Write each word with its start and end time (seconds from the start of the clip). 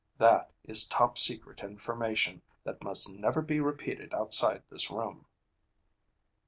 That 0.17 0.51
is 0.63 0.87
top 0.87 1.19
secret 1.19 1.63
information 1.63 2.41
that 2.63 2.83
must 2.83 3.13
never 3.13 3.39
be 3.43 3.59
repeated 3.59 4.15
outside 4.15 4.63
this 4.67 4.89
room." 4.89 5.27